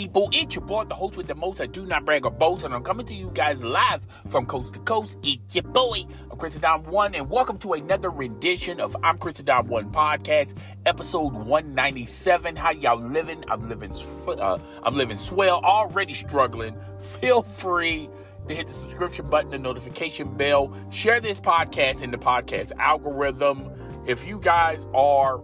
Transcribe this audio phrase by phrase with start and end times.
[0.00, 0.30] people?
[0.32, 1.60] It's your boy, the host with the most.
[1.60, 4.00] I do not brag or boast, and I'm coming to you guys live
[4.30, 5.18] from coast to coast.
[5.22, 9.36] It's your boy, I'm Chris Don One, and welcome to another rendition of I'm Chris
[9.42, 10.56] Don One podcast,
[10.86, 12.56] episode 197.
[12.56, 13.44] How y'all living?
[13.50, 13.92] I'm living,
[14.26, 15.60] uh, I'm living swell.
[15.62, 16.74] Already struggling.
[17.20, 18.08] Feel free
[18.48, 23.70] to hit the subscription button, the notification bell, share this podcast in the podcast algorithm.
[24.06, 25.42] If you guys are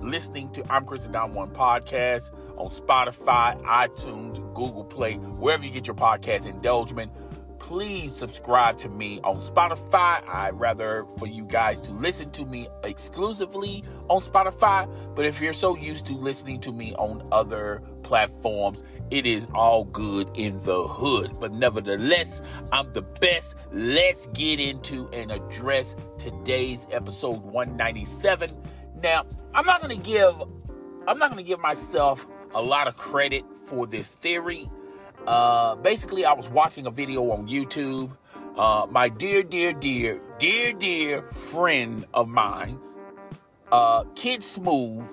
[0.00, 5.86] listening to I'm Chris Don One podcast on Spotify, iTunes, Google Play, wherever you get
[5.86, 7.12] your podcast, indulgement.
[7.58, 10.26] Please subscribe to me on Spotify.
[10.28, 14.88] I'd rather for you guys to listen to me exclusively on Spotify.
[15.14, 19.84] But if you're so used to listening to me on other platforms, it is all
[19.84, 21.32] good in the hood.
[21.40, 23.56] But nevertheless, I'm the best.
[23.72, 28.52] Let's get into and address today's episode 197.
[29.02, 30.34] Now, I'm not going to give
[31.08, 32.26] I'm not going to give myself
[32.58, 34.68] a lot of credit for this theory.
[35.28, 38.10] Uh, basically, I was watching a video on YouTube.
[38.56, 42.80] Uh, my dear, dear, dear, dear, dear friend of mine,
[43.70, 45.04] uh, Kid Smooth,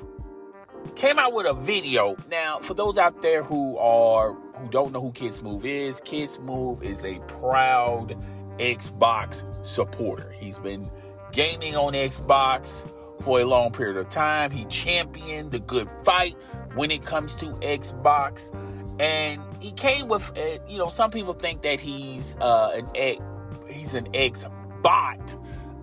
[0.96, 2.18] came out with a video.
[2.32, 6.32] Now, for those out there who are who don't know who Kid Smooth is, Kid
[6.32, 8.18] Smooth is a proud
[8.58, 10.32] Xbox supporter.
[10.32, 10.90] He's been
[11.32, 12.90] gaming on Xbox
[13.22, 14.50] for a long period of time.
[14.50, 16.36] He championed the good fight
[16.76, 18.54] when it comes to Xbox.
[19.00, 23.22] And he came with, uh, you know, some people think that he's uh, an ex,
[23.70, 24.46] he's an ex
[24.82, 25.36] bot,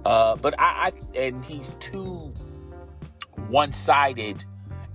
[0.04, 2.30] uh, but I, I, and he's too
[3.48, 4.44] one sided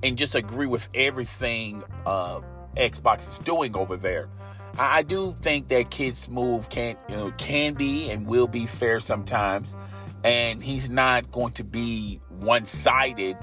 [0.04, 2.42] and just agree with everything uh,
[2.76, 4.30] Xbox is doing over there.
[4.78, 8.66] I, I do think that Kid Smooth can, you know, can be and will be
[8.66, 9.76] fair sometimes,
[10.24, 13.38] and he's not going to be one sided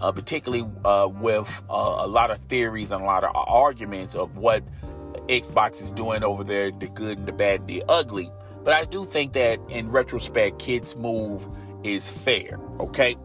[0.00, 4.36] uh, particularly uh, with uh, a lot of theories and a lot of arguments of
[4.36, 4.62] what
[5.28, 8.30] Xbox is doing over there the good and the bad and the ugly.
[8.64, 11.42] But I do think that in retrospect, Kid Smooth
[11.84, 13.16] is fair, okay?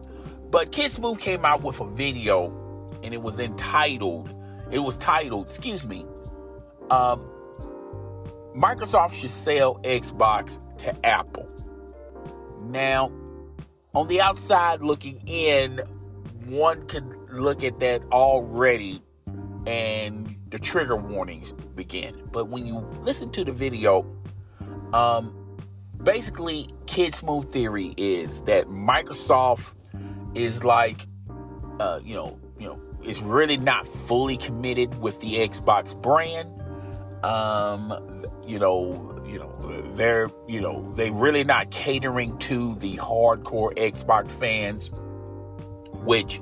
[0.50, 2.52] But Kid Smooth came out with a video
[3.02, 4.32] and it was entitled,
[4.70, 6.06] it was titled, excuse me,
[6.90, 7.28] um,
[8.54, 11.48] Microsoft should sell Xbox to Apple.
[12.62, 13.10] Now,
[13.94, 15.80] on the outside looking in,
[16.46, 19.02] one could look at that already
[19.66, 22.28] and the trigger warnings begin.
[22.30, 24.06] But when you listen to the video,
[24.92, 25.58] um,
[26.02, 29.74] basically, Kid Smooth theory is that Microsoft
[30.34, 31.06] is like,
[31.80, 36.50] uh, you know, you know, is really not fully committed with the Xbox brand.
[37.24, 37.92] Um,
[38.46, 44.30] you know, you know, they're, you know, they really not catering to the hardcore Xbox
[44.32, 44.90] fans
[46.04, 46.40] which,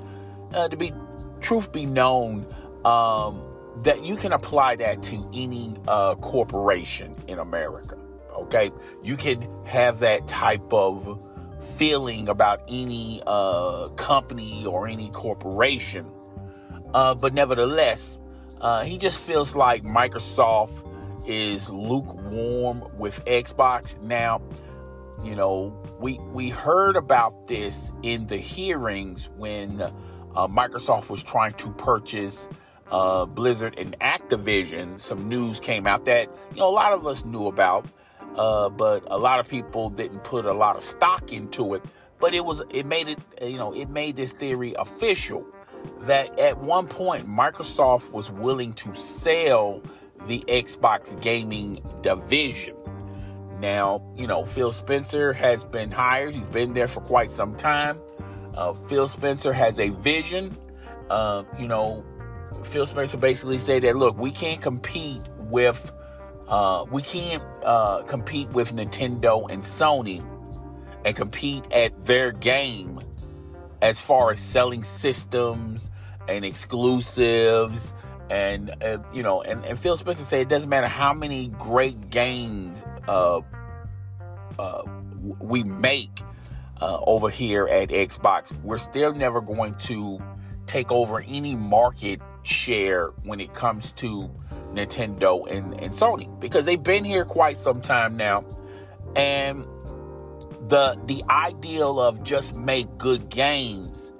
[0.53, 0.93] uh, to be
[1.39, 2.45] truth be known,
[2.85, 3.41] um,
[3.83, 7.97] that you can apply that to any uh, corporation in America.
[8.35, 8.71] Okay,
[9.03, 11.19] you can have that type of
[11.75, 16.05] feeling about any uh, company or any corporation,
[16.93, 18.17] uh, but nevertheless,
[18.61, 20.87] uh, he just feels like Microsoft
[21.27, 24.41] is lukewarm with Xbox now
[25.23, 31.53] you know, we we heard about this in the hearings when uh, Microsoft was trying
[31.55, 32.47] to purchase
[32.91, 34.99] uh, Blizzard and Activision.
[34.99, 37.85] Some news came out that you know a lot of us knew about,
[38.35, 41.83] uh, but a lot of people didn't put a lot of stock into it.
[42.19, 45.45] But it was it made it you know it made this theory official
[46.01, 49.81] that at one point Microsoft was willing to sell
[50.27, 52.75] the Xbox gaming division.
[53.61, 56.33] Now, you know, Phil Spencer has been hired.
[56.33, 57.99] He's been there for quite some time.
[58.55, 60.57] Uh, Phil Spencer has a vision.
[61.11, 62.03] Uh, you know,
[62.63, 65.91] Phil Spencer basically said that, look, we can't compete with,
[66.47, 70.25] uh, we can't uh, compete with Nintendo and Sony
[71.05, 72.99] and compete at their game
[73.83, 75.91] as far as selling systems
[76.27, 77.93] and exclusives
[78.31, 82.09] and uh, you know and, and phil spencer said it doesn't matter how many great
[82.09, 83.41] games uh,
[84.61, 84.83] uh,
[85.39, 86.21] we make
[86.79, 90.19] uh, over here at Xbox, we're still never going to
[90.67, 94.29] take over any market share when it comes to
[94.73, 98.41] Nintendo and, and Sony because they've been here quite some time now.
[99.15, 99.65] And
[100.67, 104.11] the the ideal of just make good games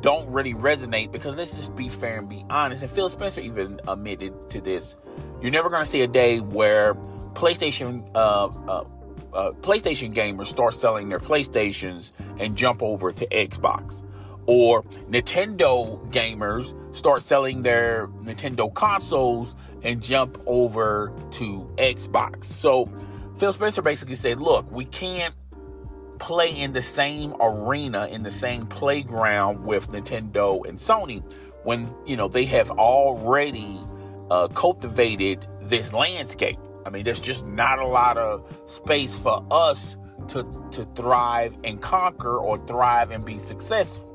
[0.00, 2.82] don't really resonate because let's just be fair and be honest.
[2.82, 4.96] And Phil Spencer even admitted to this.
[5.40, 6.94] You're never going to see a day where
[7.34, 8.84] PlayStation uh, uh,
[9.34, 14.02] uh, PlayStation gamers start selling their PlayStations and jump over to Xbox.
[14.46, 22.44] or Nintendo gamers start selling their Nintendo consoles and jump over to Xbox.
[22.44, 22.88] So
[23.38, 25.34] Phil Spencer basically said, look, we can't
[26.18, 31.22] play in the same arena, in the same playground with Nintendo and Sony
[31.64, 33.80] when, you know, they have already
[34.30, 36.58] uh, cultivated this landscape.
[36.86, 39.96] I mean, there's just not a lot of space for us
[40.28, 40.42] to,
[40.72, 44.10] to thrive and conquer or thrive and be successful.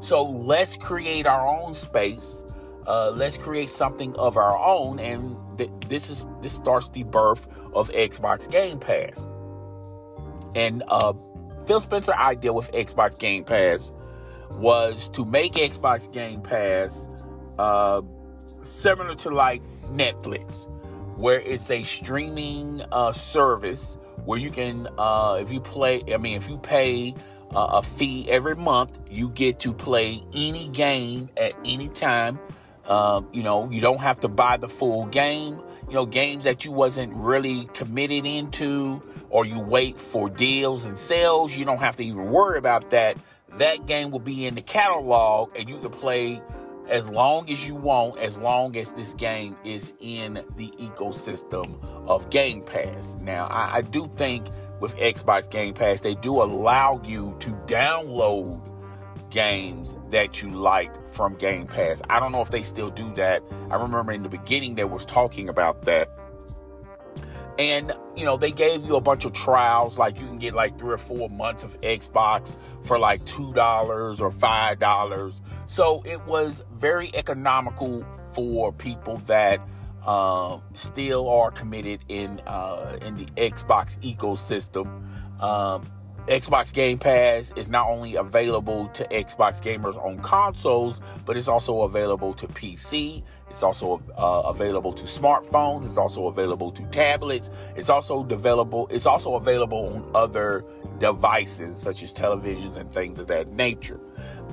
[0.00, 2.38] So let's create our own space.
[2.86, 7.46] Uh, let's create something of our own, and th- this is this starts the birth
[7.74, 9.26] of Xbox Game Pass.
[10.54, 11.12] And uh,
[11.66, 13.92] Phil Spencer idea with Xbox Game Pass
[14.52, 16.96] was to make Xbox Game Pass
[17.58, 18.02] uh,
[18.62, 20.68] similar to like Netflix,
[21.16, 26.36] where it's a streaming uh, service where you can, uh, if you play, I mean,
[26.36, 27.14] if you pay
[27.54, 32.38] uh, a fee every month, you get to play any game at any time.
[32.86, 35.60] Um, you know, you don't have to buy the full game.
[35.88, 40.98] You know, games that you wasn't really committed into, or you wait for deals and
[40.98, 43.16] sales, you don't have to even worry about that.
[43.58, 46.42] That game will be in the catalog, and you can play
[46.88, 52.30] as long as you want, as long as this game is in the ecosystem of
[52.30, 53.16] Game Pass.
[53.22, 54.46] Now, I, I do think
[54.80, 58.60] with Xbox Game Pass, they do allow you to download
[59.30, 62.00] games that you like from Game Pass.
[62.08, 63.42] I don't know if they still do that.
[63.70, 66.10] I remember in the beginning there was talking about that.
[67.58, 70.78] And, you know, they gave you a bunch of trials, like you can get like
[70.78, 75.40] three or four months of Xbox for like $2 or $5.
[75.66, 78.04] So it was very economical
[78.34, 79.66] for people that
[80.04, 84.86] uh, still are committed in uh, in the Xbox ecosystem.
[85.42, 85.90] Um,
[86.28, 91.82] Xbox Game Pass is not only available to Xbox gamers on consoles, but it's also
[91.82, 93.22] available to PC.
[93.48, 95.84] It's also uh, available to smartphones.
[95.84, 97.48] It's also available to tablets.
[97.76, 98.88] It's also available.
[98.90, 100.64] It's also available on other
[100.98, 104.00] devices such as televisions and things of that nature.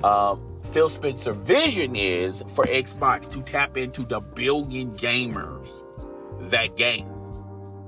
[0.04, 5.68] Um, Phil Spencer vision is for Xbox to tap into the billion gamers
[6.50, 7.13] that game.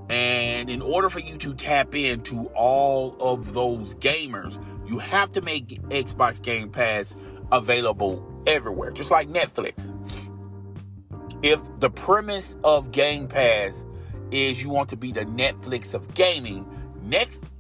[0.09, 5.41] And in order for you to tap into all of those gamers, you have to
[5.41, 7.17] make Xbox Game Pass
[7.51, 9.93] available everywhere, just like Netflix.
[11.43, 13.85] If the premise of Game Pass
[14.31, 16.65] is you want to be the Netflix of gaming,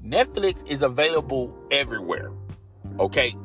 [0.05, 2.31] Netflix is available everywhere.
[2.99, 3.37] Okay?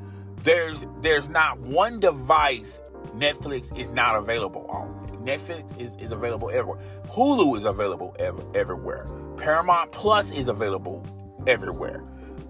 [0.44, 2.80] there's there's not one device
[3.16, 4.98] Netflix is not available on.
[5.26, 6.82] Netflix is, is available everywhere.
[7.12, 9.06] Hulu is available ev- everywhere.
[9.38, 11.06] Paramount Plus is available
[11.46, 12.04] everywhere.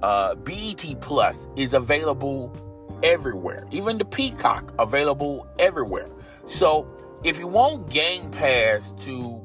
[0.04, 2.56] Uh, BET Plus is available
[3.02, 3.68] everywhere.
[3.72, 6.08] Even the Peacock available everywhere.
[6.46, 6.88] So
[7.24, 9.42] if you want Game Pass to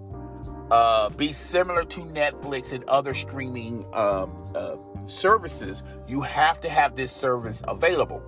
[0.71, 4.77] uh, be similar to Netflix and other streaming um, uh,
[5.07, 8.23] services, you have to have this service available.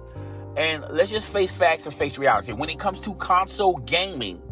[0.57, 2.53] And let's just face facts and face reality.
[2.53, 4.43] When it comes to console gaming,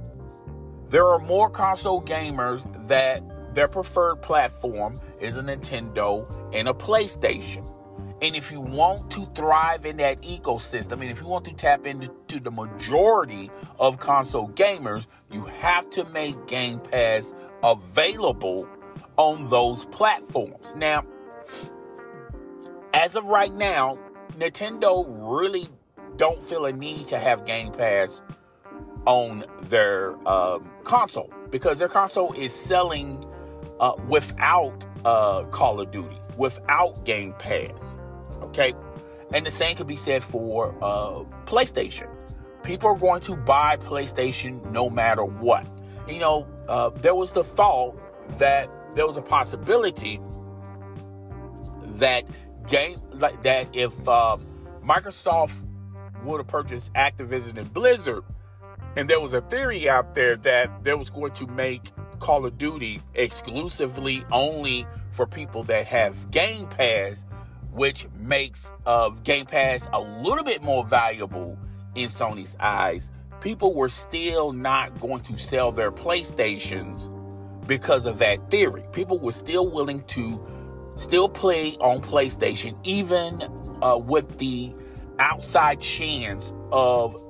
[0.90, 3.22] there are more console gamers that
[3.54, 7.72] their preferred platform is a Nintendo and a PlayStation.
[8.22, 11.86] And if you want to thrive in that ecosystem, and if you want to tap
[11.86, 18.66] into the majority of console gamers, you have to make Game Pass available
[19.16, 20.74] on those platforms.
[20.76, 21.04] Now,
[22.94, 23.98] as of right now,
[24.38, 25.68] Nintendo really
[26.16, 28.22] don't feel a need to have Game Pass
[29.06, 33.24] on their um, console because their console is selling
[33.80, 37.96] uh, without uh, Call of Duty, without Game Pass.
[38.42, 38.74] Okay,
[39.32, 42.08] and the same could be said for uh, PlayStation.
[42.62, 45.66] People are going to buy PlayStation no matter what.
[46.08, 47.96] You know, uh, there was the thought
[48.38, 50.20] that there was a possibility
[51.98, 52.24] that
[52.66, 54.46] game like that if um,
[54.84, 55.52] Microsoft
[56.24, 58.24] would have purchased Activision and Blizzard,
[58.96, 62.56] and there was a theory out there that there was going to make Call of
[62.56, 67.22] Duty exclusively only for people that have Game Pass,
[67.72, 71.58] which makes uh, Game Pass a little bit more valuable
[71.94, 73.10] in Sony's eyes.
[73.40, 77.12] People were still not going to sell their PlayStations
[77.66, 78.84] because of that theory.
[78.92, 80.44] People were still willing to
[80.96, 83.42] still play on PlayStation, even
[83.82, 84.72] uh, with the
[85.18, 87.22] outside chance of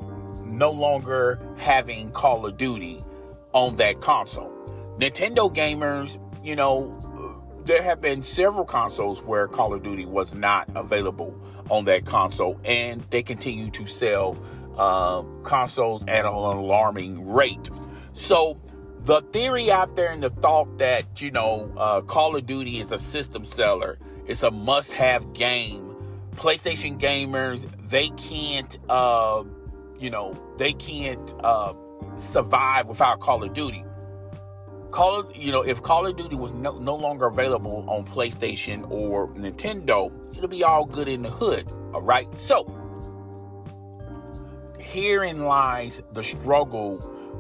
[0.47, 3.03] no longer having Call of Duty
[3.53, 4.53] on that console.
[4.99, 6.93] Nintendo gamers, you know,
[7.65, 11.35] there have been several consoles where Call of Duty was not available
[11.69, 14.39] on that console, and they continue to sell
[14.79, 17.69] uh, consoles at an alarming rate.
[18.13, 18.59] So,
[19.05, 22.93] the theory out there and the thought that, you know, uh, Call of Duty is
[22.93, 25.95] a system seller, it's a must have game.
[26.37, 29.45] PlayStation gamers, they can't, uh,
[29.99, 31.73] you know, they can't uh,
[32.17, 33.85] survive without Call of Duty.
[34.91, 38.89] Call of, you know, if Call of Duty was no, no longer available on PlayStation
[38.91, 41.67] or Nintendo, it'll be all good in the hood.
[41.93, 42.27] All right.
[42.39, 42.65] So
[44.79, 46.95] herein lies the struggle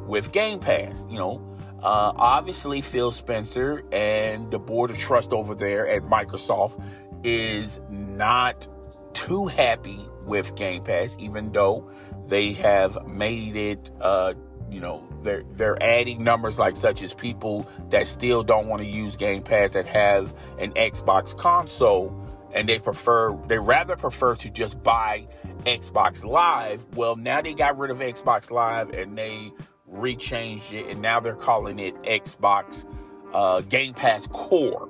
[0.07, 1.07] with Game Pass.
[1.09, 6.83] You know, uh, obviously Phil Spencer and the board of trust over there at Microsoft
[7.25, 8.69] is not
[9.15, 11.91] too happy with Game Pass, even though
[12.28, 14.35] they have made it uh,
[14.71, 18.88] you know they're they're adding numbers like such as people that still don't want to
[18.88, 22.18] use Game Pass that have an Xbox console
[22.52, 25.26] and they prefer they rather prefer to just buy
[25.64, 26.85] Xbox Live.
[26.95, 29.52] Well, now they got rid of Xbox Live and they
[29.92, 32.85] rechanged it and now they're calling it Xbox
[33.33, 34.88] uh, Game Pass Core.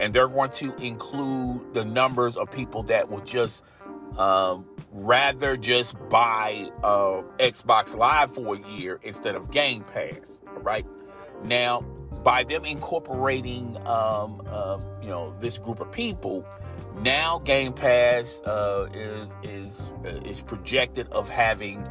[0.00, 3.64] And they're going to include the numbers of people that will just
[4.16, 10.40] um, rather just buy uh, Xbox Live for a year instead of Game Pass.
[10.60, 10.86] Right
[11.44, 11.82] now,
[12.22, 16.44] by them incorporating, um, uh, you know, this group of people,
[17.00, 21.86] now Game Pass uh, is is uh, is projected of having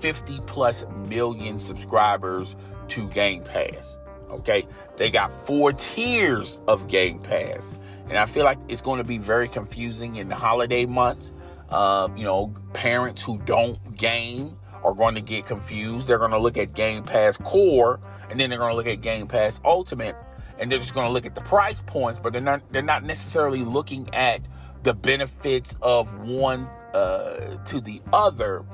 [0.00, 2.56] 50 plus million subscribers
[2.88, 3.96] to Game Pass.
[4.30, 7.74] Okay, they got four tiers of Game Pass,
[8.08, 11.32] and I feel like it's going to be very confusing in the holiday months
[11.70, 16.06] uh, you know, parents who don't game are going to get confused.
[16.06, 19.00] They're going to look at Game Pass Core, and then they're going to look at
[19.00, 20.16] Game Pass Ultimate,
[20.58, 23.04] and they're just going to look at the price points, but they're not they're not
[23.04, 24.40] necessarily looking at
[24.82, 28.64] the benefits of one uh, to the other.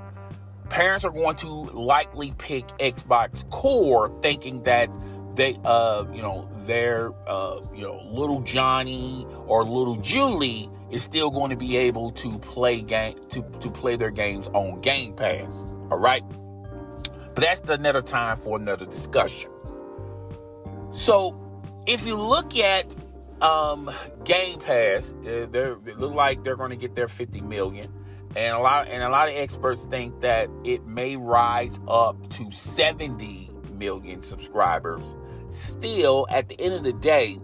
[0.70, 4.88] Parents are going to likely pick Xbox Core, thinking that
[5.34, 11.30] they, uh, you know, their, uh, you know, little Johnny or little Julie is still
[11.30, 15.66] going to be able to play game to, to play their games on Game Pass.
[15.90, 16.22] All right.
[17.34, 19.50] But that's another time for another discussion.
[20.92, 21.40] So
[21.86, 22.94] if you look at
[23.40, 23.90] um,
[24.24, 27.92] Game Pass, uh, they look like they're going to get their 50 million.
[28.36, 32.50] And a lot and a lot of experts think that it may rise up to
[32.50, 35.02] 70 million subscribers.
[35.50, 37.38] Still, at the end of the day,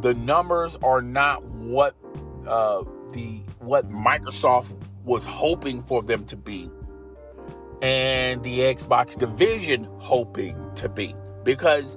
[0.00, 1.94] the numbers are not what
[2.48, 4.74] uh, the what Microsoft
[5.04, 6.70] was hoping for them to be,
[7.82, 11.14] and the Xbox division hoping to be.
[11.44, 11.96] Because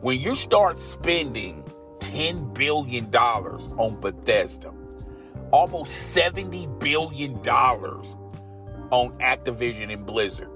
[0.00, 1.62] when you start spending
[2.00, 4.72] $10 billion on Bethesda,
[5.52, 10.50] almost $70 billion on Activision and Blizzard,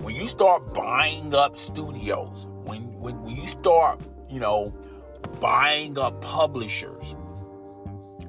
[0.00, 4.74] when you start buying up studios, when, when, when you start, you know,
[5.40, 7.14] buying up publishers,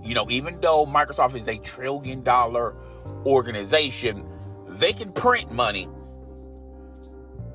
[0.03, 2.75] you know, even though Microsoft is a trillion dollar
[3.25, 4.25] organization,
[4.67, 5.87] they can print money.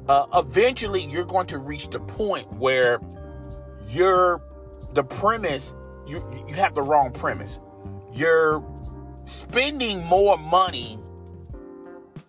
[0.09, 3.01] Uh, eventually, you're going to reach the point where
[3.89, 4.41] you're
[4.93, 5.75] the premise,
[6.07, 7.59] you, you have the wrong premise.
[8.13, 8.65] You're
[9.27, 10.99] spending more money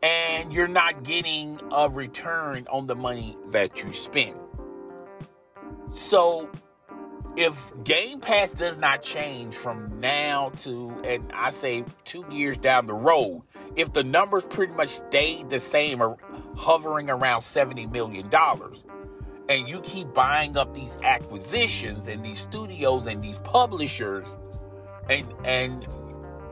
[0.04, 4.36] and you're not getting a return on the money that you spend.
[5.94, 6.50] So
[7.38, 12.88] if Game Pass does not change from now to, and I say two years down
[12.88, 13.44] the road,
[13.76, 16.18] if the numbers pretty much stay the same or
[16.56, 18.28] hovering around $70 million,
[19.50, 24.28] and you keep buying up these acquisitions and these studios and these publishers,
[25.08, 25.88] and, and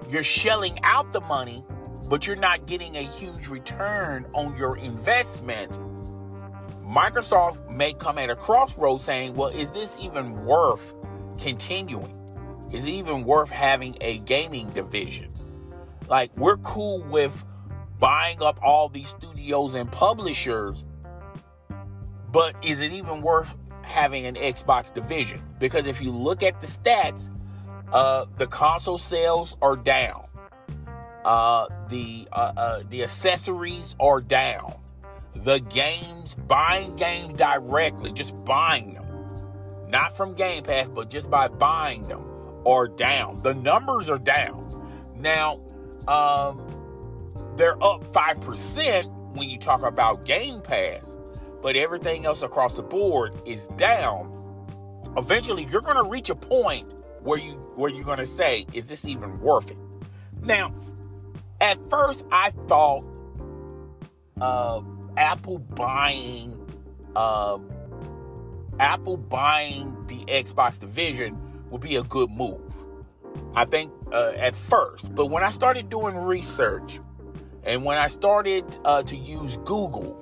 [0.07, 1.65] you're shelling out the money,
[2.07, 5.75] but you're not getting a huge return on your investment
[6.87, 10.93] Microsoft may come at a crossroads saying, well, is this even worth
[11.39, 12.13] continuing?
[12.71, 15.29] Is it even worth having a gaming division?
[16.07, 17.43] Like, we're cool with
[17.99, 20.83] buying up all these studios and publishers,
[22.31, 25.41] but is it even worth having an Xbox division?
[25.57, 27.29] Because if you look at the stats,
[27.91, 30.27] uh, the console sales are down.
[31.23, 34.75] Uh, the uh, uh the accessories are down
[35.35, 39.05] the games, buying games directly, just buying them,
[39.89, 42.23] not from Game Pass, but just by buying them,
[42.65, 43.39] are down.
[43.43, 44.71] The numbers are down.
[45.15, 45.59] Now,
[46.07, 46.61] um,
[47.55, 51.05] they're up 5% when you talk about Game Pass,
[51.61, 54.31] but everything else across the board is down.
[55.17, 56.91] Eventually, you're going to reach a point
[57.25, 59.77] where you where you're gonna say, is this even worth it?
[60.41, 60.73] Now,
[61.59, 63.03] at first I thought
[64.39, 64.81] uh,
[65.17, 66.59] Apple buying
[67.15, 67.57] uh,
[68.79, 71.37] Apple buying the Xbox division
[71.69, 72.61] would be a good move.
[73.53, 76.99] I think uh, at first, but when I started doing research
[77.63, 80.21] and when I started uh, to use Google,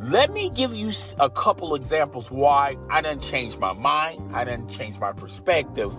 [0.00, 4.68] let me give you a couple examples why I didn't change my mind, I didn't
[4.68, 5.92] change my perspective.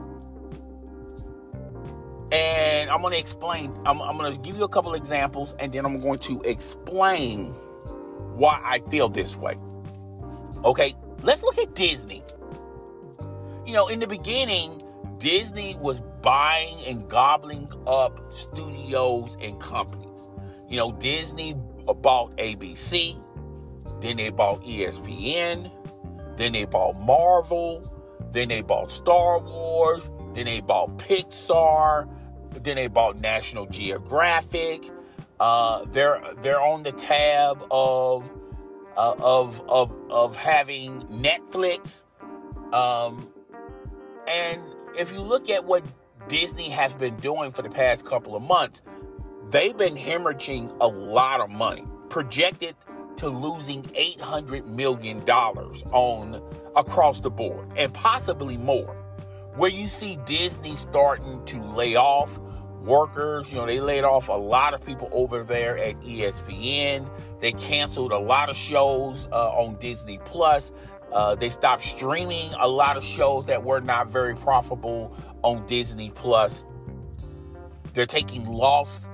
[2.31, 5.71] And I'm going to explain, I'm, I'm going to give you a couple examples, and
[5.71, 7.51] then I'm going to explain
[8.35, 9.57] why I feel this way.
[10.63, 12.23] Okay, let's look at Disney.
[13.65, 14.83] You know, in the beginning,
[15.19, 20.27] Disney was buying and gobbling up studios and companies.
[20.67, 21.55] You know, Disney
[21.85, 23.21] bought ABC,
[24.01, 25.71] then they bought ESPN,
[26.37, 27.81] then they bought Marvel,
[28.31, 32.09] then they bought Star Wars, then they bought Pixar,
[32.63, 34.89] then they bought National Geographic.
[35.39, 38.29] Uh, they're they're on the tab of
[38.95, 42.01] uh, of of of having Netflix.
[42.73, 43.27] Um,
[44.27, 44.61] and
[44.97, 45.83] if you look at what
[46.27, 48.81] Disney has been doing for the past couple of months,
[49.51, 52.75] they've been hemorrhaging a lot of money, projected
[53.17, 56.41] to losing $800 million on
[56.75, 59.04] across the board and possibly more.
[59.55, 62.37] Where you see Disney starting to lay off
[62.81, 67.09] workers, you know, they laid off a lot of people over there at ESPN.
[67.39, 70.73] They canceled a lot of shows uh, on Disney Plus.
[71.13, 76.11] Uh, they stopped streaming a lot of shows that were not very profitable on Disney
[76.11, 76.65] Plus.
[77.93, 79.07] They're taking loss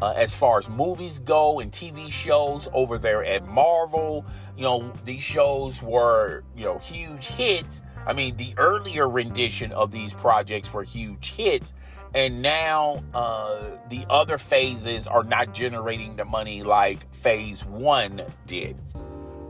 [0.00, 4.24] uh, as far as movies go and TV shows over there at Marvel.
[4.56, 7.80] You know, these shows were, you know, huge hits.
[8.08, 11.74] I mean, the earlier rendition of these projects were huge hits.
[12.14, 18.78] And now uh, the other phases are not generating the money like phase one did.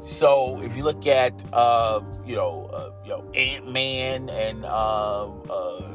[0.03, 5.29] So if you look at uh, you know uh, you know Ant Man and uh,
[5.29, 5.89] uh,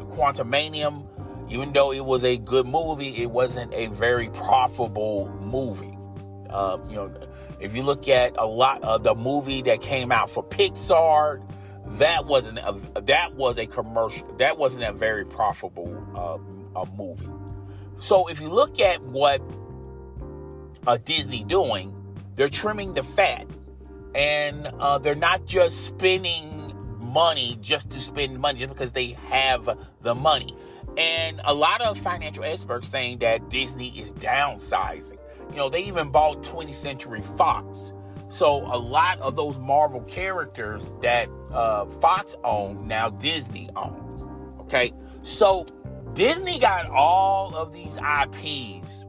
[1.50, 5.98] even though it was a good movie, it wasn't a very profitable movie.
[6.50, 7.12] Uh, you know,
[7.60, 11.42] if you look at a lot of the movie that came out for Pixar,
[11.94, 14.28] that wasn't a, that was a commercial.
[14.38, 17.30] That wasn't a very profitable uh, a movie.
[18.00, 19.42] So if you look at what
[20.88, 21.96] uh, Disney doing,
[22.36, 23.48] they're trimming the fat
[24.16, 29.78] and uh, they're not just spending money just to spend money just because they have
[30.02, 30.58] the money.
[30.98, 35.18] And a lot of financial experts saying that Disney is downsizing.
[35.52, 37.93] You know, they even bought 20th Century Fox.
[38.34, 44.24] So a lot of those Marvel characters that uh, Fox owned, now Disney owns.
[44.62, 44.92] Okay,
[45.22, 45.68] so
[46.14, 49.06] Disney got all of these IPs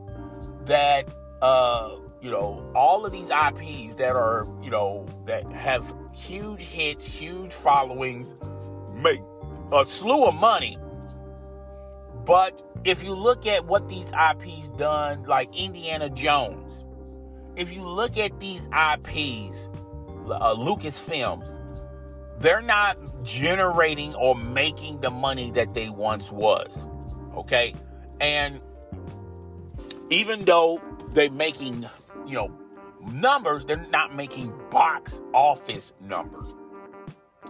[0.67, 1.09] that
[1.41, 7.03] uh, you know, all of these IPs that are, you know, that have huge hits,
[7.03, 8.35] huge followings,
[8.95, 9.23] make
[9.73, 10.77] a slew of money.
[12.27, 16.84] But if you look at what these IPs done, like Indiana Jones,
[17.57, 19.69] if you look at these IPs,
[20.31, 21.49] uh, Lucasfilms,
[22.41, 26.87] they're not generating or making the money that they once was.
[27.37, 27.75] Okay?
[28.21, 28.61] And
[30.11, 30.81] even though
[31.13, 31.87] they're making
[32.27, 32.51] you know,
[33.13, 36.49] numbers, they're not making box office numbers.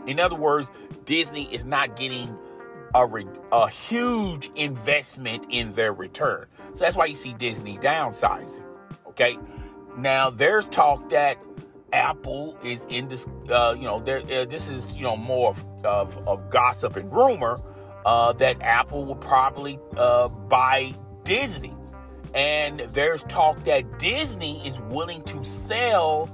[0.07, 0.71] In other words,
[1.05, 2.37] Disney is not getting
[2.95, 6.47] a, re- a huge investment in their return.
[6.75, 8.63] So that's why you see Disney downsizing.
[9.09, 9.39] Okay.
[9.97, 11.39] Now there's talk that
[11.93, 15.65] Apple is in this, uh, you know, there, uh, this is, you know, more of,
[15.85, 17.59] of, of gossip and rumor
[18.05, 21.75] uh, that Apple will probably uh, buy Disney.
[22.35, 26.29] And there's talk that Disney is willing to sell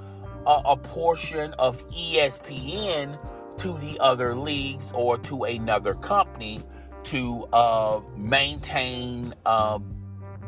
[0.47, 3.21] a, a portion of ESPN
[3.59, 6.63] to the other leagues or to another company
[7.05, 9.79] to uh, maintain uh,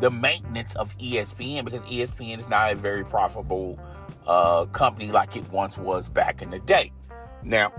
[0.02, 3.78] the maintenance of ESPN because ESPN is not a very profitable
[4.26, 6.90] uh, company like it once was back in the day.
[7.44, 7.72] Now,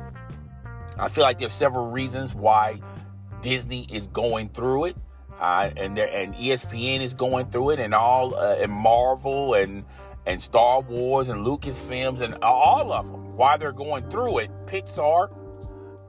[0.98, 2.80] I feel like there's several reasons why
[3.42, 4.98] Disney is going through it.
[5.38, 9.84] Uh, and and ESPN is going through it, and all uh, and Marvel and
[10.26, 13.36] and Star Wars and Lucasfilms and all of them.
[13.36, 15.36] Why they're going through it, Pixar,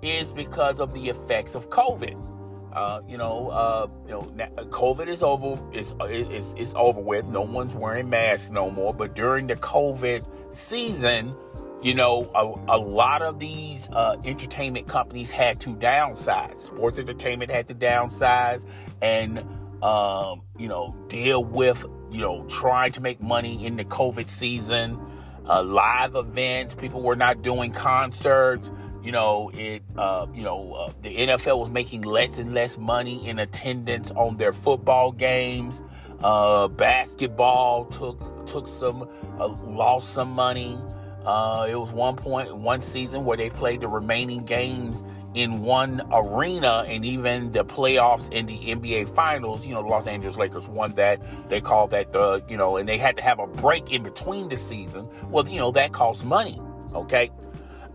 [0.02, 2.33] is because of the effects of COVID.
[2.74, 4.22] Uh, you know, uh, you know,
[4.70, 5.58] COVID is over.
[5.72, 7.24] Is is is over with.
[7.26, 8.92] No one's wearing masks no more.
[8.92, 11.36] But during the COVID season,
[11.84, 16.58] you know, a, a lot of these uh, entertainment companies had to downsize.
[16.60, 18.64] Sports entertainment had to downsize
[19.02, 19.40] and,
[19.82, 24.98] um, you know, deal with, you know, trying to make money in the COVID season,
[25.46, 26.74] uh, live events.
[26.74, 28.72] People were not doing concerts.
[29.04, 33.28] You know, it, uh, you know, uh, the NFL was making less and less money
[33.28, 35.82] in attendance on their football games.
[36.22, 39.06] Uh, basketball took took some
[39.38, 40.78] uh, lost some money.
[41.26, 46.00] Uh, it was one point one season where they played the remaining games in one
[46.10, 49.66] arena, and even the playoffs in the NBA Finals.
[49.66, 51.20] You know, the Los Angeles Lakers won that.
[51.48, 54.48] They called that the you know, and they had to have a break in between
[54.48, 55.06] the season.
[55.28, 56.58] Well, you know that costs money.
[56.94, 57.30] Okay.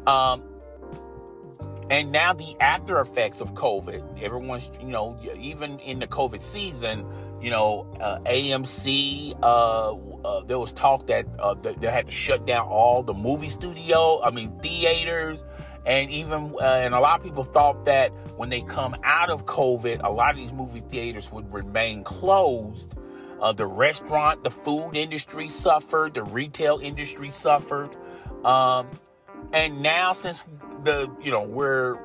[0.06, 0.44] Um,
[1.90, 7.06] and now the after effects of COVID, everyone's, you know, even in the COVID season,
[7.42, 12.46] you know, uh, AMC, uh, uh, there was talk that uh, they had to shut
[12.46, 15.44] down all the movie studio, I mean, theaters.
[15.86, 19.46] And even, uh, and a lot of people thought that when they come out of
[19.46, 22.94] COVID, a lot of these movie theaters would remain closed.
[23.42, 27.90] Uh, the restaurant, the food industry suffered, the retail industry suffered.
[28.44, 28.88] Um,
[29.54, 30.44] and now, since
[30.84, 31.98] the, you know, we're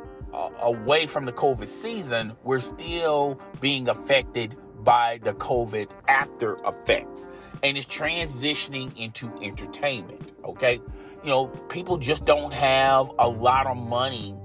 [0.60, 7.28] away from the COVID season, we're still being affected by the COVID after effects.
[7.62, 10.32] And it's transitioning into entertainment.
[10.44, 10.80] Okay.
[11.22, 14.36] You know, people just don't have a lot of money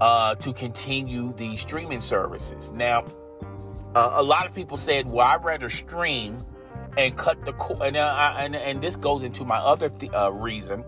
[0.00, 2.72] uh, to continue the streaming services.
[2.72, 3.04] Now,
[3.94, 6.38] uh, a lot of people said, well, I'd rather stream
[6.96, 7.82] and cut the cord.
[7.82, 10.84] And, uh, and, and, this goes into my other th- uh, reason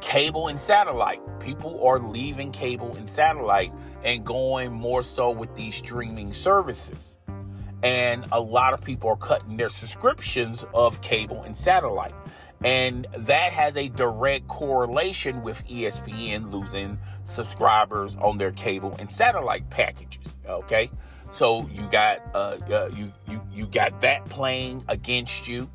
[0.00, 1.20] cable and satellite.
[1.40, 3.72] People are leaving cable and satellite
[4.04, 7.16] and going more so with these streaming services
[7.82, 12.14] and a lot of people are cutting their subscriptions of cable and satellite.
[12.64, 19.68] And that has a direct correlation with ESPN losing subscribers on their cable and satellite
[19.68, 20.24] packages.
[20.46, 20.90] Okay,
[21.30, 25.70] so you got uh, uh, you you you got that playing against you,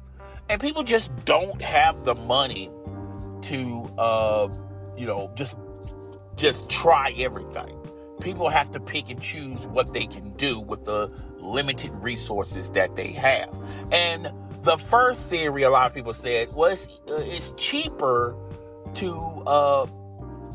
[0.50, 2.72] and people just don't have the money
[3.42, 4.50] to uh,
[4.98, 5.56] you know just
[6.36, 7.78] just try everything
[8.22, 12.96] people have to pick and choose what they can do with the limited resources that
[12.96, 13.50] they have.
[13.92, 14.32] And
[14.64, 18.36] the first theory a lot of people said was uh, it's cheaper
[18.96, 19.14] to
[19.48, 19.88] uh,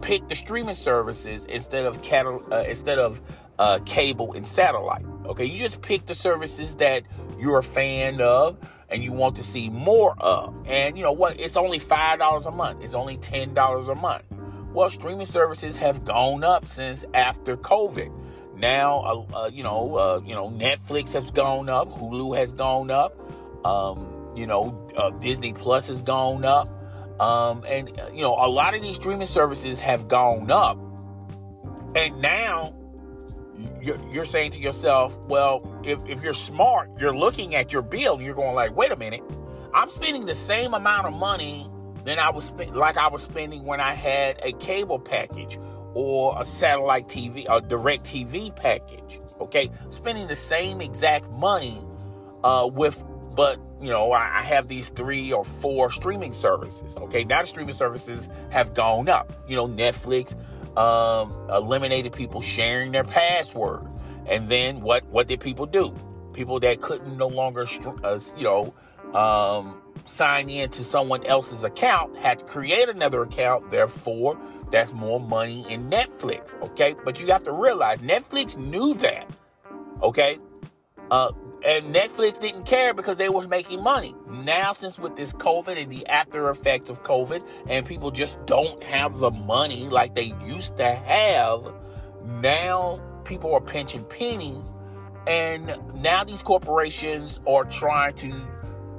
[0.01, 3.20] pick the streaming services instead of catal- uh, instead of
[3.59, 5.05] uh, cable and satellite.
[5.27, 7.03] Okay, you just pick the services that
[7.38, 10.55] you're a fan of and you want to see more of.
[10.66, 11.40] And you know what?
[11.40, 12.83] It's only five dollars a month.
[12.83, 14.25] It's only ten dollars a month.
[14.72, 18.12] Well, streaming services have gone up since after COVID.
[18.57, 22.90] Now, uh, uh, you know, uh, you know, Netflix has gone up, Hulu has gone
[22.90, 23.18] up,
[23.66, 26.68] um, you know, uh, Disney Plus has gone up,
[27.20, 30.79] um, and uh, you know, a lot of these streaming services have gone up,
[31.94, 32.75] and now
[33.87, 38.16] you're, you're saying to yourself, well, if, if you're smart, you're looking at your bill
[38.16, 39.22] and you're going like, wait a minute,
[39.72, 41.70] I'm spending the same amount of money
[42.05, 45.59] than I was like I was spending when I had a cable package
[45.94, 49.20] or a satellite TV, a direct TV package.
[49.40, 51.85] Okay, spending the same exact money
[52.42, 53.03] uh, with,
[53.35, 56.94] but you know, I, I have these three or four streaming services.
[56.96, 59.33] Okay, now the streaming services have gone up.
[59.49, 60.35] You know, Netflix
[60.76, 63.86] um, eliminated people sharing their password,
[64.26, 65.04] and then what?
[65.06, 65.94] What did people do?
[66.32, 67.66] People that couldn't no longer,
[68.04, 68.74] uh, you know,
[69.18, 73.70] um, sign in to someone else's account had to create another account.
[73.70, 74.38] Therefore,
[74.70, 76.60] that's more money in Netflix.
[76.62, 76.94] Okay.
[77.04, 79.28] But you have to realize Netflix knew that.
[80.02, 80.38] Okay.
[81.10, 81.32] Uh,
[81.64, 84.14] and Netflix didn't care because they was making money.
[84.29, 88.83] Now, since with this COVID and the after effects of COVID, and people just don't
[88.83, 91.73] have the money like they used to have,
[92.40, 94.62] now people are pinching pennies.
[95.27, 98.33] And now these corporations are trying to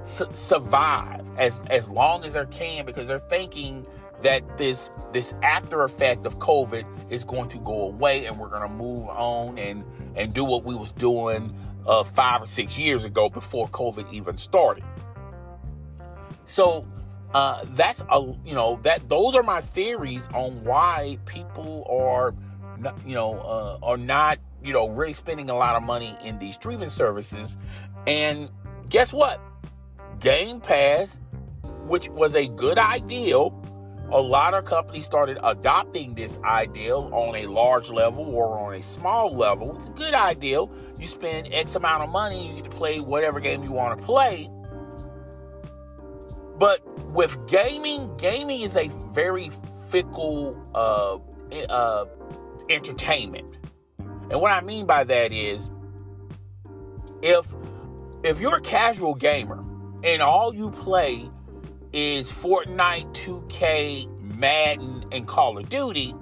[0.04, 3.86] su- survive as as long as they can because they're thinking
[4.24, 8.68] that this this after effect of COVID is going to go away and we're going
[8.68, 9.84] to move on and
[10.16, 11.56] and do what we was doing
[11.88, 14.84] uh, five or six years ago before COVID even started.
[16.46, 16.86] So
[17.34, 22.34] uh, that's a you know that those are my theories on why people are
[22.80, 26.40] not, you know uh, are not you know really spending a lot of money in
[26.40, 27.58] these streaming services
[28.06, 28.50] and
[28.90, 29.42] guess what
[30.20, 31.20] Game Pass,
[31.86, 33.50] which was a good idea,
[34.12, 38.82] a lot of companies started adopting this ideal on a large level or on a
[38.82, 39.76] small level.
[39.78, 40.72] It's a good ideal.
[40.98, 44.06] You spend X amount of money, you get to play whatever game you want to
[44.06, 44.50] play.
[46.58, 49.52] But with gaming, gaming is a very
[49.90, 51.18] fickle uh,
[51.70, 52.06] uh,
[52.70, 53.58] entertainment.
[54.00, 55.70] And what I mean by that is
[57.22, 57.46] if
[58.24, 59.64] if you're a casual gamer
[60.04, 61.30] and all you play
[61.94, 66.14] is Fortnite, 2K, Madden, and Call of Duty,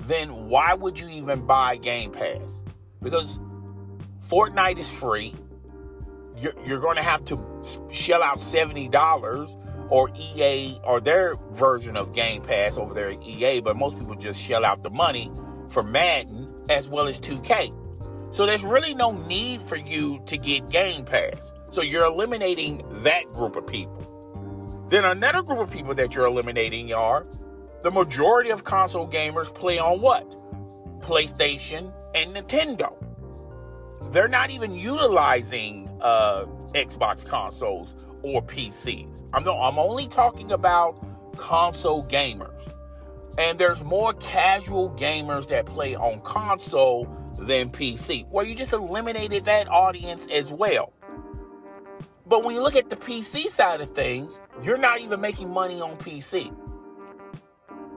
[0.00, 2.42] then why would you even buy Game Pass?
[3.02, 3.38] Because
[4.28, 5.34] Fortnite is free.
[6.36, 7.36] You're, you're going to have to
[7.90, 13.60] shell out $70 or EA or their version of Game Pass over there at EA,
[13.60, 15.30] but most people just shell out the money
[15.68, 17.74] for Madden as well as 2K.
[18.32, 21.52] So there's really no need for you to get Game Pass.
[21.70, 24.19] So you're eliminating that group of people.
[24.90, 27.24] Then another group of people that you're eliminating are
[27.84, 30.28] the majority of console gamers play on what?
[31.00, 32.92] PlayStation and Nintendo.
[34.10, 39.30] They're not even utilizing uh, Xbox consoles or PCs.
[39.32, 40.98] I'm, no, I'm only talking about
[41.36, 42.50] console gamers.
[43.38, 47.06] And there's more casual gamers that play on console
[47.38, 48.26] than PC.
[48.28, 50.92] Well, you just eliminated that audience as well.
[52.30, 55.80] But when you look at the PC side of things, you're not even making money
[55.80, 56.56] on PC.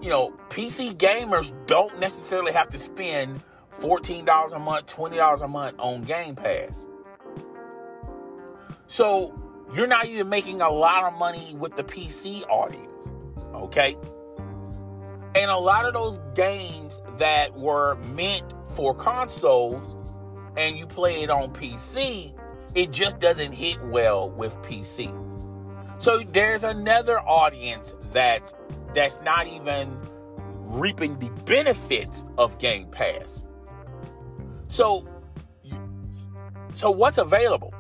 [0.02, 3.44] You know, PC gamers don't necessarily have to spend
[3.80, 6.76] $14 a month, $20 a month on Game Pass.
[8.88, 9.40] So
[9.72, 12.90] you're not even making a lot of money with the PC audience.
[13.54, 13.96] Okay?
[15.36, 20.12] And a lot of those games that were meant for consoles
[20.58, 22.34] and you play it on PC,
[22.76, 25.12] it just doesn't hit well with PC.
[26.00, 28.54] So there's another audience that
[28.94, 29.98] that's not even
[30.66, 33.44] reaping the benefits of Game Pass.
[34.70, 35.08] So
[36.76, 37.74] so what's available?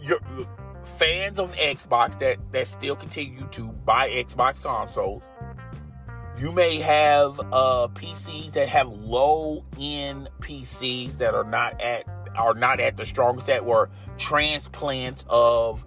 [0.00, 0.20] You're,
[0.98, 5.22] fans of Xbox that that still continue to buy Xbox consoles
[6.38, 12.04] you may have uh, PCs that have low end PCs that are not at
[12.36, 15.84] are not at the strongest that were transplants of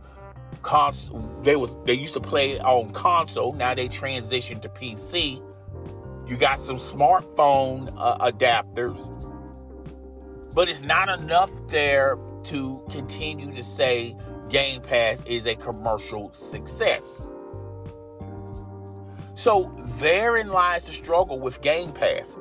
[0.61, 1.09] cons
[1.43, 5.43] they was they used to play on console now they transitioned to PC
[6.27, 8.97] you got some smartphone uh, adapters
[10.53, 14.15] but it's not enough there to continue to say
[14.49, 17.21] Game Pass is a commercial success
[19.39, 22.35] so therein lies the struggle with Game Pass.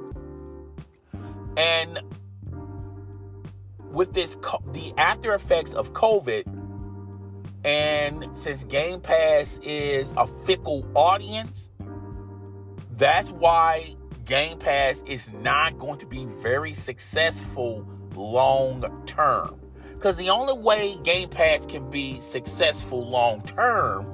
[1.57, 2.01] And
[3.93, 4.37] with this
[4.73, 6.45] the after effects of COVID
[7.65, 11.69] and since Game Pass is a fickle audience,
[12.97, 19.61] that's why Game Pass is not going to be very successful long term.
[19.95, 24.07] Because the only way Game Pass can be successful long term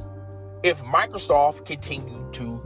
[0.62, 2.56] if Microsoft continued to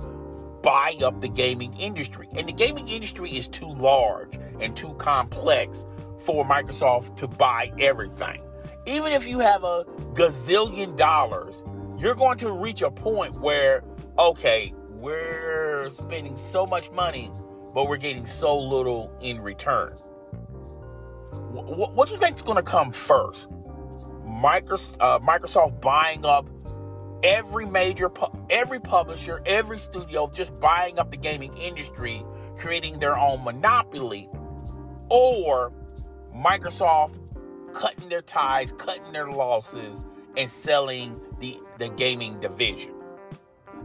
[0.63, 2.29] buy up the gaming industry.
[2.37, 5.85] And the gaming industry is too large and too complex
[6.21, 8.43] for Microsoft to buy everything.
[8.87, 11.63] Even if you have a gazillion dollars,
[11.99, 13.83] you're going to reach a point where,
[14.19, 17.31] okay, we're spending so much money,
[17.75, 19.91] but we're getting so little in return.
[21.51, 23.49] What, do you think is going to come first?
[24.25, 26.49] Microsoft, uh, Microsoft buying up
[27.23, 28.11] every major
[28.49, 32.25] every publisher every studio just buying up the gaming industry
[32.57, 34.29] creating their own monopoly
[35.09, 35.73] or
[36.39, 37.15] microsoft
[37.75, 40.05] cutting their ties cutting their losses
[40.37, 42.93] and selling the the gaming division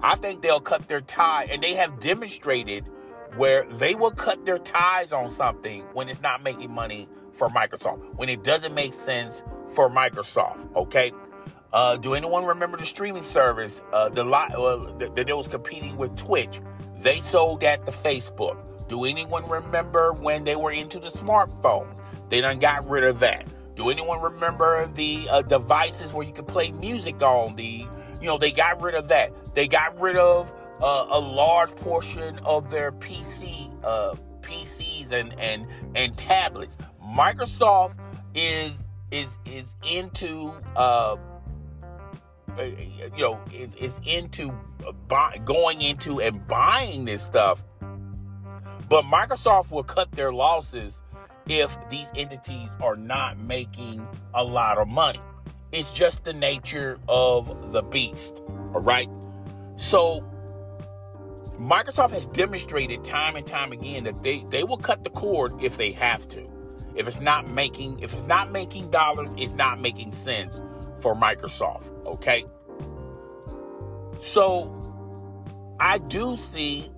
[0.02, 2.86] i think they'll cut their tie and they have demonstrated
[3.36, 8.00] where they will cut their ties on something when it's not making money for microsoft
[8.16, 11.12] when it doesn't make sense for microsoft okay
[11.74, 15.98] uh, do anyone remember the streaming service uh, the lot uh, that, that was competing
[15.98, 16.62] with Twitch?
[17.02, 18.88] They sold that to Facebook.
[18.88, 22.00] Do anyone remember when they were into the smartphones?
[22.34, 23.46] They done got rid of that.
[23.76, 27.56] Do anyone remember the uh, devices where you could play music on?
[27.56, 27.86] The
[28.20, 29.54] you know they got rid of that.
[29.54, 35.68] They got rid of uh, a large portion of their PC uh, PCs and and
[35.94, 36.76] and tablets.
[37.06, 37.98] Microsoft
[38.34, 41.18] is is is into uh,
[42.58, 44.52] uh, you know, is, is into
[45.08, 47.64] buy, going into and buying this stuff.
[48.90, 50.96] But Microsoft will cut their losses
[51.48, 55.22] if these entities are not making a lot of money.
[55.72, 58.42] It's just the nature of the beast.
[58.74, 59.10] All right.
[59.76, 60.24] So
[61.60, 65.78] Microsoft has demonstrated time and time again that they, they will cut the cord if
[65.78, 66.48] they have to.
[66.96, 70.62] If it's not making if it's not making dollars, it's not making sense
[71.02, 71.86] for Microsoft.
[72.06, 72.46] Okay.
[74.22, 74.72] So
[75.80, 76.92] I do see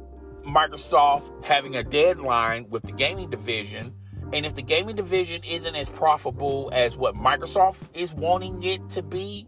[0.45, 3.93] Microsoft having a deadline with the gaming division.
[4.34, 9.02] And if the gaming division isn't as profitable as what Microsoft is wanting it to
[9.02, 9.48] be,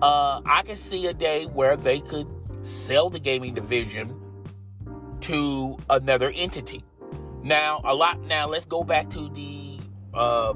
[0.00, 2.26] uh, I can see a day where they could
[2.62, 4.20] sell the gaming division
[5.22, 6.84] to another entity.
[7.42, 8.20] Now, a lot.
[8.20, 9.78] Now, let's go back to the
[10.14, 10.54] uh,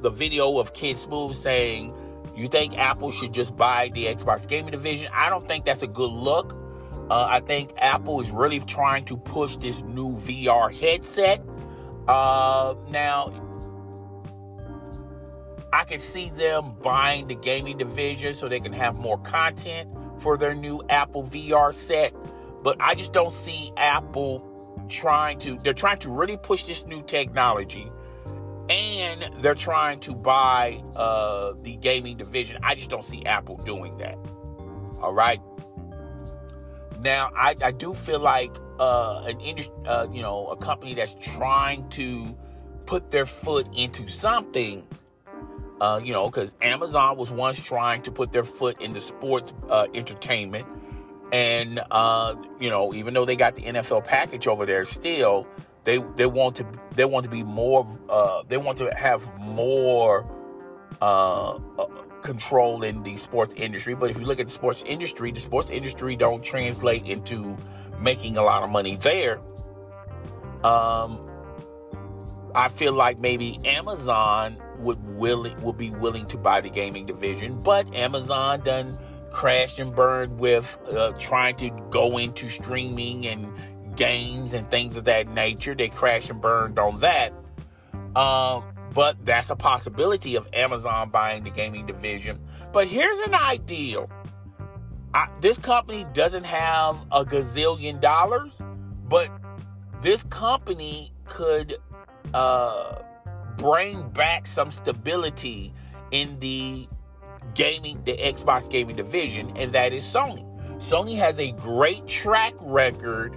[0.00, 1.94] the video of Kid Smooth saying,
[2.36, 5.86] "You think Apple should just buy the Xbox gaming division?" I don't think that's a
[5.86, 6.56] good look.
[7.10, 11.42] Uh, I think Apple is really trying to push this new VR headset.
[12.08, 13.32] Uh, now,
[15.72, 20.38] I can see them buying the gaming division so they can have more content for
[20.38, 22.14] their new Apple VR set.
[22.62, 24.42] But I just don't see Apple
[24.88, 27.92] trying to, they're trying to really push this new technology
[28.70, 32.58] and they're trying to buy uh, the gaming division.
[32.62, 34.16] I just don't see Apple doing that.
[35.02, 35.40] All right.
[37.00, 41.14] Now, I, I do feel like uh, an industry, uh, you know, a company that's
[41.20, 42.36] trying to
[42.86, 44.86] put their foot into something,
[45.80, 49.86] uh, you know, because Amazon was once trying to put their foot into sports uh,
[49.94, 50.66] entertainment,
[51.32, 55.46] and uh, you know, even though they got the NFL package over there, still
[55.84, 60.26] they they want to they want to be more uh, they want to have more
[62.22, 63.94] control in the sports industry.
[63.94, 67.56] But if you look at the sports industry, the sports industry don't translate into
[68.00, 69.40] making a lot of money there.
[70.64, 71.28] Um,
[72.54, 77.60] I feel like maybe Amazon would willing would be willing to buy the gaming division,
[77.60, 78.98] but Amazon done
[79.30, 83.52] crashed and burned with uh, trying to go into streaming and
[83.96, 85.74] games and things of that nature.
[85.74, 87.32] They crashed and burned on that.
[88.16, 92.40] Um, but that's a possibility of Amazon buying the gaming division.
[92.72, 94.10] But here's an ideal.
[95.14, 98.52] I, this company doesn't have a gazillion dollars,
[99.08, 99.30] but
[100.02, 101.78] this company could
[102.34, 103.02] uh,
[103.56, 105.72] bring back some stability
[106.10, 106.88] in the
[107.54, 110.44] gaming, the Xbox gaming division, and that is Sony.
[110.78, 113.36] Sony has a great track record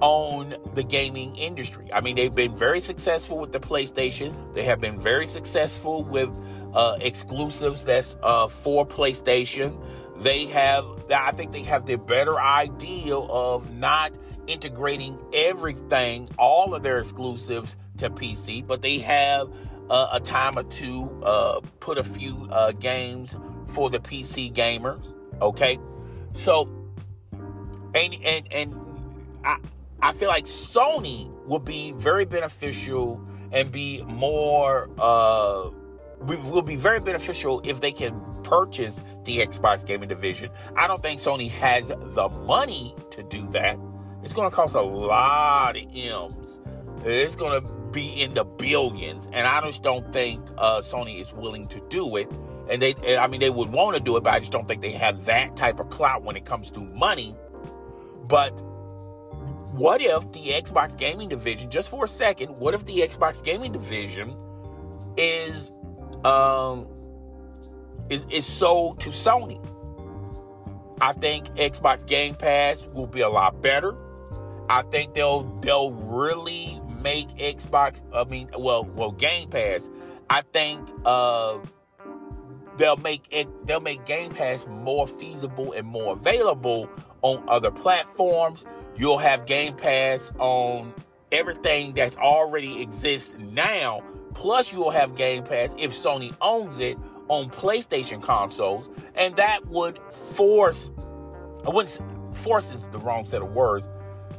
[0.00, 1.90] on the gaming industry.
[1.92, 4.54] I mean, they've been very successful with the PlayStation.
[4.54, 6.38] They have been very successful with
[6.74, 9.80] uh, exclusives that's uh, for PlayStation.
[10.18, 14.12] They have, I think they have the better idea of not
[14.46, 19.50] integrating everything, all of their exclusives to PC, but they have
[19.90, 23.36] uh, a time or two uh, put a few uh, games
[23.68, 25.02] for the PC gamers.
[25.42, 25.78] Okay,
[26.32, 26.68] so
[27.94, 28.74] and and and
[29.44, 29.58] I
[30.00, 33.20] I feel like Sony would be very beneficial
[33.52, 35.70] and be more uh
[36.26, 40.50] will be very beneficial if they can purchase the Xbox gaming division.
[40.76, 43.78] I don't think Sony has the money to do that.
[44.22, 46.60] It's going to cost a lot of M's.
[47.04, 51.32] It's going to be in the billions, and I just don't think uh, Sony is
[51.32, 52.30] willing to do it.
[52.70, 54.80] And they, I mean, they would want to do it, but I just don't think
[54.80, 57.36] they have that type of clout when it comes to money.
[58.26, 58.52] But
[59.72, 63.72] what if the Xbox gaming division, just for a second, what if the Xbox gaming
[63.72, 64.34] division
[65.18, 65.70] is
[66.24, 66.86] um
[68.08, 69.60] is is sold to Sony?
[71.00, 73.94] I think Xbox Game Pass will be a lot better.
[74.68, 79.88] I think they'll they'll really make Xbox I mean well well Game Pass.
[80.30, 81.58] I think uh
[82.78, 86.88] they'll make it they'll make Game Pass more feasible and more available
[87.22, 88.64] on other platforms
[88.96, 90.94] You'll have Game Pass on
[91.32, 94.02] everything that's already exists now.
[94.34, 99.66] Plus, you will have Game Pass if Sony owns it on PlayStation consoles, and that
[99.68, 99.98] would
[100.34, 100.90] force.
[101.66, 101.98] I wouldn't
[102.36, 103.88] force is the wrong set of words.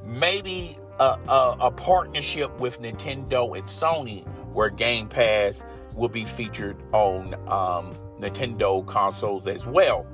[0.06, 5.64] Maybe a, a, a partnership with Nintendo and Sony, where Game Pass
[5.96, 10.06] will be featured on um, Nintendo consoles as well.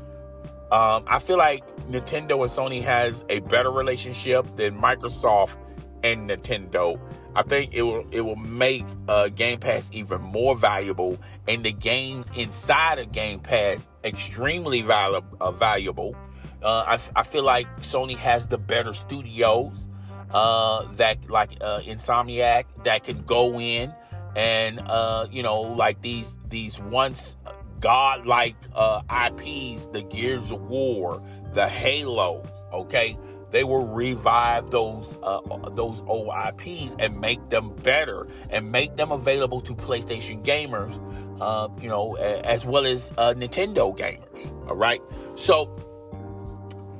[0.71, 5.57] Um, I feel like Nintendo and Sony has a better relationship than Microsoft
[6.03, 6.99] and Nintendo.
[7.35, 11.71] I think it will it will make uh, Game Pass even more valuable, and the
[11.71, 16.15] games inside of Game Pass extremely val- uh, valuable.
[16.61, 19.87] Uh, I, I feel like Sony has the better studios
[20.31, 23.93] uh, that like uh, Insomniac that can go in
[24.35, 27.37] and uh, you know like these these once
[27.79, 31.21] godlike IPs, the Gears of War,
[31.53, 32.47] the Halos.
[32.71, 33.17] Okay,
[33.51, 35.41] they will revive those uh,
[35.71, 40.93] those old IPs and make them better and make them available to PlayStation gamers,
[41.41, 44.67] uh, you know, as well as uh, Nintendo gamers.
[44.67, 45.01] All right,
[45.35, 45.69] so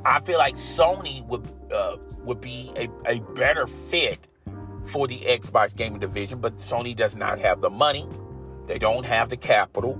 [0.05, 4.27] I feel like Sony would uh, would be a, a better fit
[4.85, 8.07] for the Xbox gaming division, but Sony does not have the money.
[8.67, 9.99] They don't have the capital.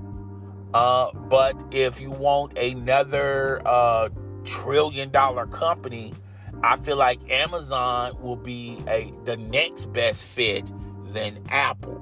[0.74, 4.08] Uh, but if you want another uh,
[4.44, 6.14] trillion dollar company,
[6.64, 10.70] I feel like Amazon will be a the next best fit
[11.12, 12.00] than Apple.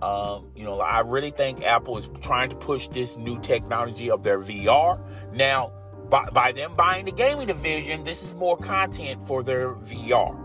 [0.00, 4.22] Um, you know, I really think Apple is trying to push this new technology of
[4.22, 5.00] their VR.
[5.32, 5.72] Now,
[6.08, 10.38] by, by them buying the gaming division, this is more content for their VR.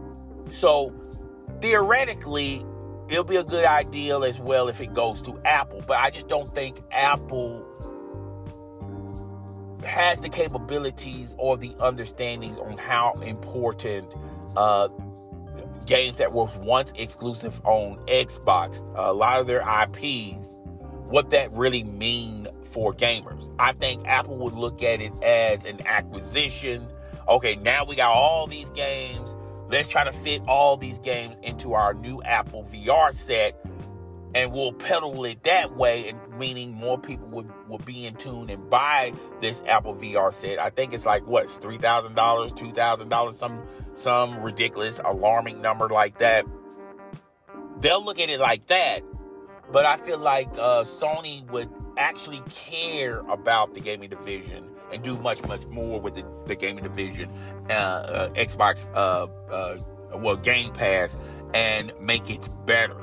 [0.52, 0.94] So
[1.62, 2.66] theoretically,
[3.10, 5.84] it'll be a good idea as well if it goes to Apple.
[5.88, 7.64] But I just don't think Apple
[9.86, 14.14] has the capabilities or the understanding on how important
[14.56, 14.88] uh,
[15.86, 20.56] games that were once exclusive on Xbox, a lot of their IPs,
[21.08, 23.54] what that really mean for gamers.
[23.60, 26.88] I think Apple would look at it as an acquisition.
[27.28, 29.36] Okay, now we got all these games.
[29.70, 33.63] Let's try to fit all these games into our new Apple VR set
[34.36, 38.50] and we'll pedal it that way, and meaning more people would, would be in tune
[38.50, 40.60] and buy this Apple VR set.
[40.60, 43.64] I think it's like what's three thousand dollars, two thousand dollars, some
[43.96, 46.46] some ridiculous, alarming number like that.
[47.80, 49.02] They'll look at it like that,
[49.72, 55.16] but I feel like uh, Sony would actually care about the gaming division and do
[55.18, 57.30] much much more with the, the gaming division,
[57.70, 59.78] uh, uh, Xbox, uh, uh,
[60.18, 61.16] well Game Pass,
[61.54, 63.03] and make it better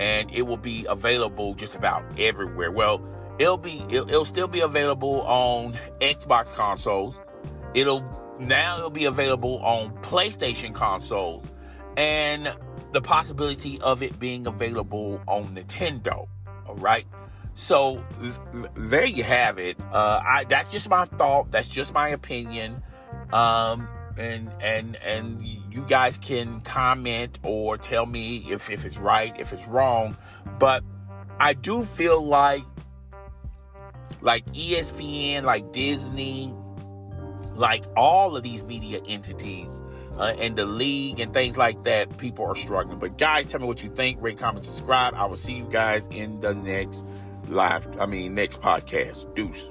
[0.00, 2.70] and it will be available just about everywhere.
[2.70, 3.02] Well,
[3.38, 7.18] it'll be it'll, it'll still be available on Xbox consoles.
[7.74, 8.04] It'll
[8.38, 11.44] now it'll be available on PlayStation consoles
[11.96, 12.52] and
[12.92, 16.28] the possibility of it being available on Nintendo.
[16.66, 17.06] All right.
[17.56, 19.78] So th- there you have it.
[19.92, 21.50] Uh, I, that's just my thought.
[21.50, 22.82] That's just my opinion.
[23.32, 25.40] Um, and and and
[25.74, 30.16] you guys can comment or tell me if, if it's right, if it's wrong.
[30.60, 30.84] But
[31.40, 32.62] I do feel like
[34.20, 36.54] like ESPN, like Disney,
[37.54, 39.80] like all of these media entities
[40.16, 42.98] uh, and the league and things like that, people are struggling.
[43.00, 44.22] But guys, tell me what you think.
[44.22, 45.14] Rate, comment, subscribe.
[45.14, 47.04] I will see you guys in the next
[47.48, 49.34] live, I mean, next podcast.
[49.34, 49.68] Deuce.